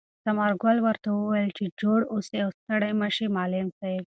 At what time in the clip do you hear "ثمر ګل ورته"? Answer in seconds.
0.25-1.07